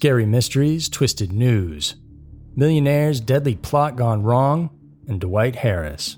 [0.00, 1.96] Scary Mysteries, Twisted News,
[2.56, 4.70] Millionaire's Deadly Plot Gone Wrong,
[5.06, 6.16] and Dwight Harris.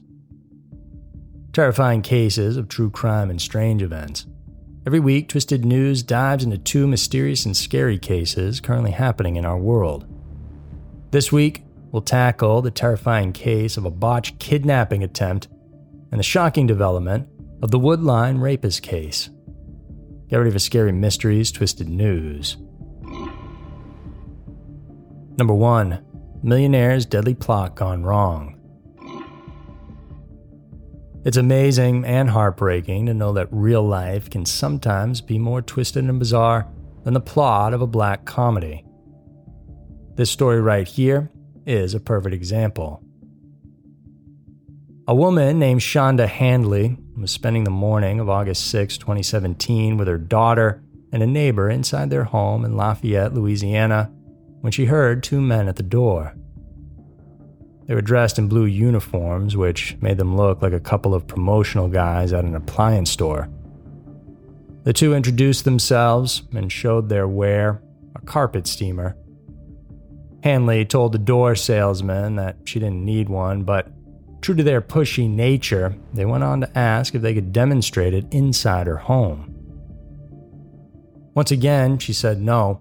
[1.52, 4.27] Terrifying cases of true crime and strange events.
[4.87, 9.59] Every week, Twisted News dives into two mysterious and scary cases currently happening in our
[9.59, 10.06] world.
[11.10, 15.48] This week, we'll tackle the terrifying case of a botched kidnapping attempt
[16.12, 17.28] and the shocking development
[17.60, 19.28] of the Woodline rapist case.
[20.28, 22.59] Get ready for scary mysteries, twisted news.
[25.42, 28.60] Number 1 Millionaire's Deadly Plot Gone Wrong.
[31.24, 36.20] It's amazing and heartbreaking to know that real life can sometimes be more twisted and
[36.20, 36.68] bizarre
[37.02, 38.84] than the plot of a black comedy.
[40.15, 41.32] This story right here
[41.66, 43.02] is a perfect example.
[45.09, 50.18] A woman named Shonda Hanley was spending the morning of August 6, 2017, with her
[50.18, 54.13] daughter and a neighbor inside their home in Lafayette, Louisiana,
[54.63, 56.35] when she heard two men at the door.
[57.87, 61.88] They were dressed in blue uniforms, which made them look like a couple of promotional
[61.88, 63.49] guys at an appliance store.
[64.84, 67.82] The two introduced themselves and showed their wear
[68.15, 69.16] a carpet steamer.
[70.44, 73.88] Hanley told the door salesman that she didn't need one, but
[74.41, 78.26] true to their pushy nature, they went on to ask if they could demonstrate it
[78.32, 79.49] inside her home.
[81.34, 82.81] Once again, she said no,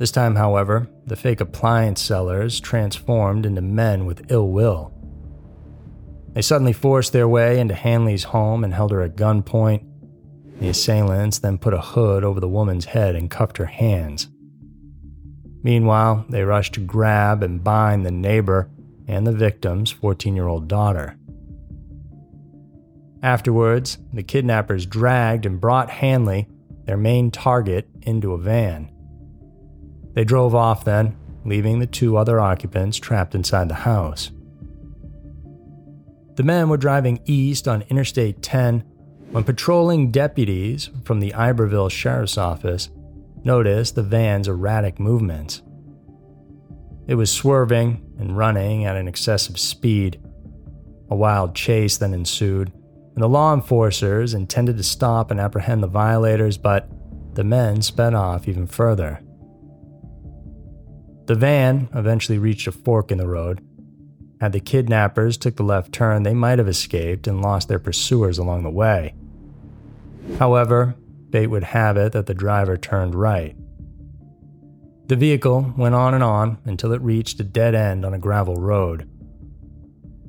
[0.00, 4.94] this time, however, the fake appliance sellers transformed into men with ill will.
[6.32, 9.84] They suddenly forced their way into Hanley's home and held her at gunpoint.
[10.58, 14.28] The assailants then put a hood over the woman's head and cuffed her hands.
[15.62, 18.70] Meanwhile, they rushed to grab and bind the neighbor
[19.06, 21.18] and the victim's 14 year old daughter.
[23.22, 26.48] Afterwards, the kidnappers dragged and brought Hanley,
[26.86, 28.90] their main target, into a van.
[30.14, 34.30] They drove off then, leaving the two other occupants trapped inside the house.
[36.36, 38.80] The men were driving east on Interstate 10
[39.30, 42.88] when patrolling deputies from the Iberville Sheriff's Office
[43.44, 45.62] noticed the van's erratic movements.
[47.06, 50.20] It was swerving and running at an excessive speed.
[51.10, 52.72] A wild chase then ensued,
[53.14, 56.88] and the law enforcers intended to stop and apprehend the violators, but
[57.34, 59.20] the men sped off even further.
[61.30, 63.64] The van eventually reached a fork in the road.
[64.40, 68.36] Had the kidnappers took the left turn, they might have escaped and lost their pursuers
[68.36, 69.14] along the way.
[70.40, 70.96] However,
[71.30, 73.54] fate would have it that the driver turned right.
[75.06, 78.56] The vehicle went on and on until it reached a dead end on a gravel
[78.56, 79.08] road.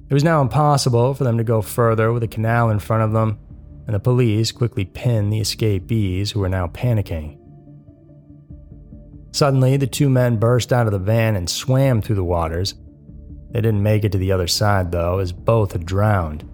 [0.07, 3.11] It was now impossible for them to go further with a canal in front of
[3.11, 3.39] them,
[3.87, 7.40] and the police quickly pinned the escapees who were now panicking.
[9.31, 12.75] Suddenly, the two men burst out of the van and swam through the waters.
[13.51, 16.47] They didn't make it to the other side, though, as both had drowned.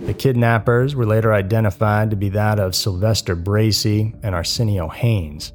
[0.00, 5.52] The kidnappers were later identified to be that of Sylvester Bracy and Arsenio Haynes.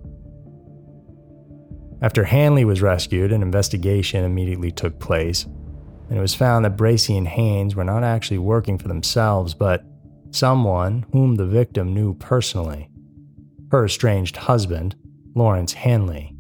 [2.02, 5.46] After Hanley was rescued, an investigation immediately took place,
[6.09, 9.84] and it was found that Bracy and Haynes were not actually working for themselves, but
[10.31, 12.90] someone whom the victim knew personally
[13.72, 14.96] her estranged husband,
[15.35, 16.34] Lawrence Hanley.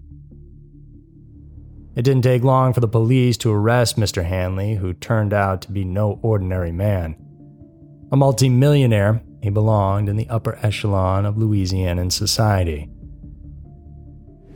[1.97, 4.23] It didn't take long for the police to arrest Mr.
[4.23, 7.17] Hanley, who turned out to be no ordinary man.
[8.11, 12.89] A multimillionaire, he belonged in the upper echelon of Louisianan society.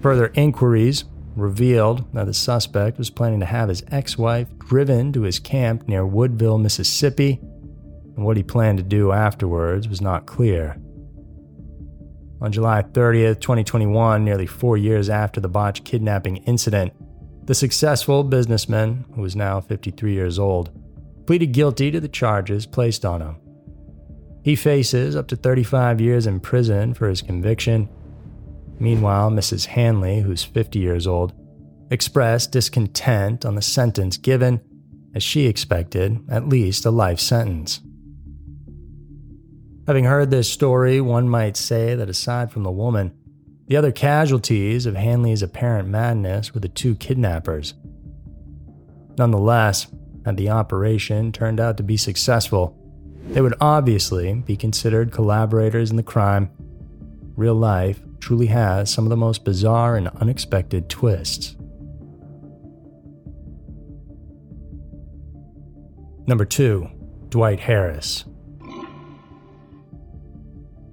[0.01, 1.03] Further inquiries
[1.35, 5.87] revealed that the suspect was planning to have his ex wife driven to his camp
[5.87, 7.39] near Woodville, Mississippi,
[8.15, 10.77] and what he planned to do afterwards was not clear.
[12.41, 16.93] On July 30th, 2021, nearly four years after the botched kidnapping incident,
[17.45, 20.71] the successful businessman, who is now 53 years old,
[21.25, 23.35] pleaded guilty to the charges placed on him.
[24.43, 27.89] He faces up to 35 years in prison for his conviction.
[28.79, 29.65] Meanwhile, Mrs.
[29.65, 31.33] Hanley, who's 50 years old,
[31.91, 34.61] expressed discontent on the sentence given,
[35.13, 37.81] as she expected at least a life sentence.
[39.89, 43.11] Having heard this story, one might say that aside from the woman,
[43.65, 47.73] the other casualties of Hanley's apparent madness were the two kidnappers.
[49.17, 49.87] Nonetheless,
[50.25, 52.77] had the operation turned out to be successful,
[53.29, 56.51] they would obviously be considered collaborators in the crime.
[57.35, 61.55] Real life truly has some of the most bizarre and unexpected twists.
[66.27, 66.87] Number 2.
[67.29, 68.25] Dwight Harris.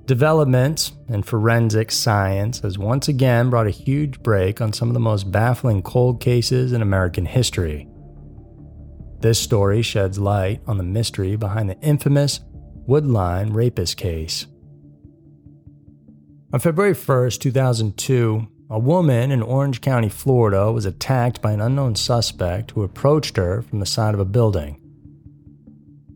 [0.07, 5.01] Development in forensic science has once again brought a huge break on some of the
[5.01, 7.89] most baffling cold cases in American history.
[9.19, 12.39] This story sheds light on the mystery behind the infamous
[12.89, 14.47] Woodline rapist case.
[16.53, 21.97] On February 1st, 2002, a woman in Orange County, Florida was attacked by an unknown
[21.97, 24.81] suspect who approached her from the side of a building.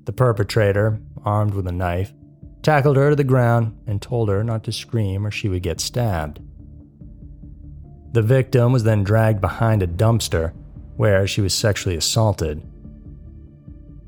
[0.04, 2.12] The perpetrator, armed with a knife,
[2.62, 5.80] tackled her to the ground, and told her not to scream or she would get
[5.80, 6.40] stabbed.
[8.12, 10.52] The victim was then dragged behind a dumpster
[10.96, 12.62] where she was sexually assaulted.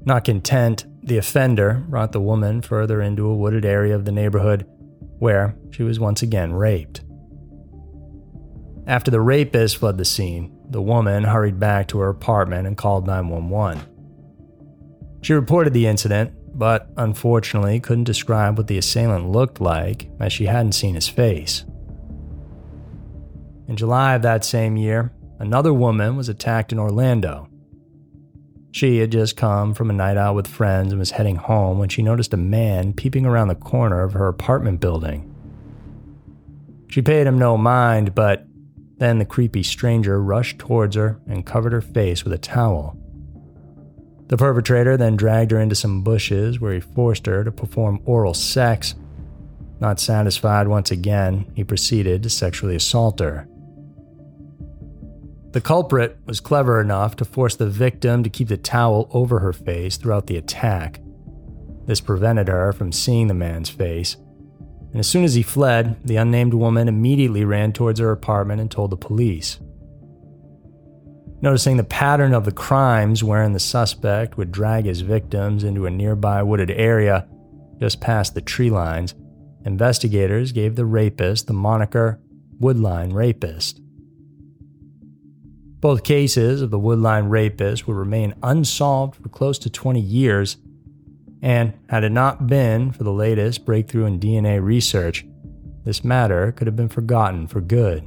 [0.04, 4.66] Not content, the offender brought the woman further into a wooded area of the neighborhood
[5.18, 7.02] where she was once again raped.
[8.86, 13.06] After the rapist fled the scene, the woman hurried back to her apartment and called
[13.06, 13.80] 911.
[15.22, 20.46] She reported the incident but unfortunately couldn't describe what the assailant looked like as she
[20.46, 21.64] hadn't seen his face.
[23.68, 27.48] In July of that same year, another woman was attacked in Orlando.
[28.72, 31.88] She had just come from a night out with friends and was heading home when
[31.88, 35.28] she noticed a man peeping around the corner of her apartment building.
[36.88, 38.46] She paid him no mind, but
[38.98, 42.96] then the creepy stranger rushed towards her and covered her face with a towel.
[44.32, 48.32] The perpetrator then dragged her into some bushes where he forced her to perform oral
[48.32, 48.94] sex.
[49.78, 53.46] Not satisfied once again, he proceeded to sexually assault her.
[55.50, 59.52] The culprit was clever enough to force the victim to keep the towel over her
[59.52, 61.02] face throughout the attack.
[61.84, 64.16] This prevented her from seeing the man's face.
[64.92, 68.70] And as soon as he fled, the unnamed woman immediately ran towards her apartment and
[68.70, 69.60] told the police.
[71.42, 75.90] Noticing the pattern of the crimes wherein the suspect would drag his victims into a
[75.90, 77.26] nearby wooded area
[77.80, 79.16] just past the tree lines,
[79.64, 82.20] investigators gave the rapist the moniker
[82.60, 83.80] Woodline Rapist.
[85.80, 90.58] Both cases of the Woodline Rapist would remain unsolved for close to 20 years,
[91.42, 95.26] and had it not been for the latest breakthrough in DNA research,
[95.84, 98.04] this matter could have been forgotten for good.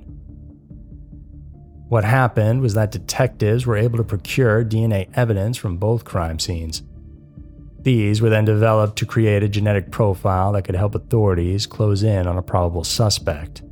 [1.96, 6.84] What happened was that detectives were able to procure DNA evidence from both crime scenes.
[7.84, 12.28] These were then developed to create a genetic profile that could help authorities close in
[12.28, 13.64] on a probable suspect.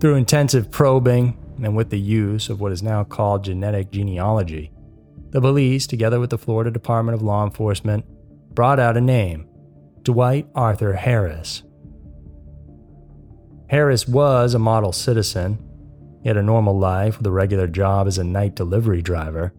[0.00, 4.72] Through intensive probing and with the use of what is now called genetic genealogy,
[5.30, 8.04] the police, together with the Florida Department of Law Enforcement,
[8.52, 9.46] brought out a name
[10.02, 11.62] Dwight Arthur Harris.
[13.68, 15.68] Harris was a model citizen
[16.22, 19.52] he had a normal life with a regular job as a night delivery driver.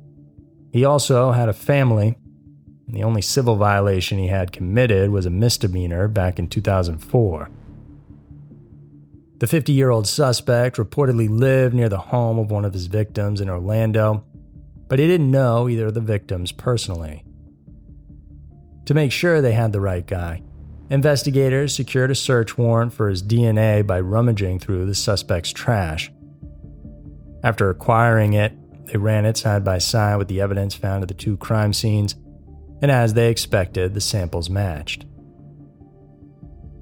[0.71, 2.17] He also had a family,
[2.87, 7.49] and the only civil violation he had committed was a misdemeanor back in 2004.
[9.39, 13.41] The 50 year old suspect reportedly lived near the home of one of his victims
[13.41, 14.23] in Orlando,
[14.87, 17.25] but he didn't know either of the victims personally.
[18.85, 20.43] To make sure they had the right guy,
[20.89, 26.09] investigators secured a search warrant for his DNA by rummaging through the suspect's trash.
[27.43, 28.53] After acquiring it,
[28.87, 32.15] they ran it side by side with the evidence found at the two crime scenes,
[32.81, 35.05] and as they expected, the samples matched.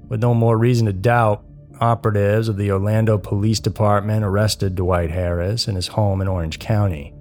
[0.08, 1.44] With no more reason to doubt,
[1.80, 7.12] operatives of the Orlando Police Department arrested Dwight Harris in his home in Orange County.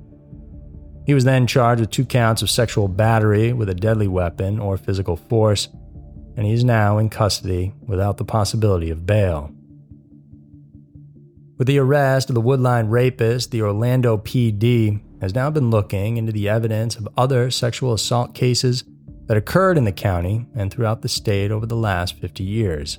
[1.05, 4.77] He was then charged with two counts of sexual battery with a deadly weapon or
[4.77, 5.67] physical force,
[6.37, 9.51] and he is now in custody without the possibility of bail.
[11.61, 16.31] With the arrest of the Woodline rapist, the Orlando PD has now been looking into
[16.31, 18.83] the evidence of other sexual assault cases
[19.27, 22.97] that occurred in the county and throughout the state over the last 50 years.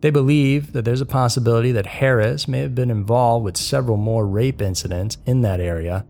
[0.00, 4.26] They believe that there's a possibility that Harris may have been involved with several more
[4.26, 6.04] rape incidents in that area.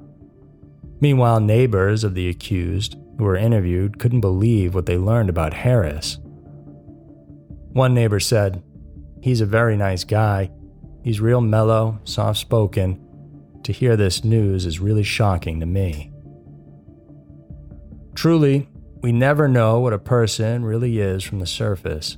[0.99, 6.20] Meanwhile, neighbors of the accused who were interviewed couldn't believe what they learned about Harris.
[7.75, 8.62] One neighbor said,
[9.20, 10.52] He's a very nice guy.
[11.02, 13.05] He's real mellow, soft spoken.
[13.64, 16.12] To hear this news is really shocking to me.
[18.14, 18.69] Truly,
[19.00, 22.17] we never know what a person really is from the surface.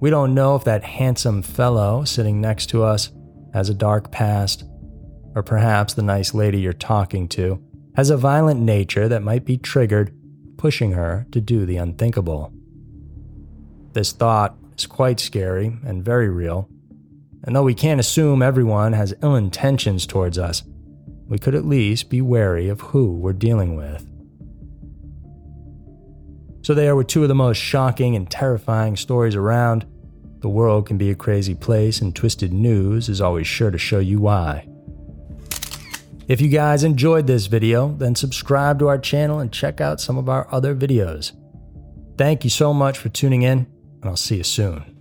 [0.00, 3.10] We don't know if that handsome fellow sitting next to us
[3.54, 4.64] has a dark past,
[5.34, 7.62] or perhaps the nice lady you're talking to
[7.96, 10.14] has a violent nature that might be triggered,
[10.56, 12.52] pushing her to do the unthinkable.
[13.92, 16.68] This thought is quite scary and very real,
[17.44, 20.62] and though we can't assume everyone has ill intentions towards us,
[21.28, 24.04] we could at least be wary of who we're dealing with.
[26.62, 29.86] So, there with two of the most shocking and terrifying stories around.
[30.40, 33.98] The world can be a crazy place, and Twisted News is always sure to show
[33.98, 34.68] you why.
[36.28, 40.18] If you guys enjoyed this video, then subscribe to our channel and check out some
[40.18, 41.32] of our other videos.
[42.18, 43.66] Thank you so much for tuning in,
[44.02, 44.97] and I'll see you soon.